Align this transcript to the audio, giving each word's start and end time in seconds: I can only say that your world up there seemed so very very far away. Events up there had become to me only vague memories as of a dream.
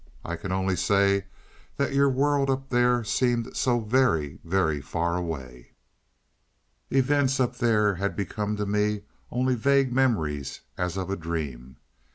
I 0.25 0.35
can 0.35 0.51
only 0.51 0.75
say 0.75 1.25
that 1.77 1.93
your 1.93 2.09
world 2.09 2.49
up 2.49 2.69
there 2.71 3.03
seemed 3.03 3.55
so 3.55 3.79
very 3.79 4.39
very 4.43 4.81
far 4.81 5.15
away. 5.15 5.73
Events 6.89 7.39
up 7.39 7.57
there 7.59 7.93
had 7.93 8.15
become 8.15 8.55
to 8.57 8.65
me 8.65 9.03
only 9.29 9.53
vague 9.53 9.93
memories 9.93 10.61
as 10.75 10.97
of 10.97 11.11
a 11.11 11.15
dream. 11.15 11.75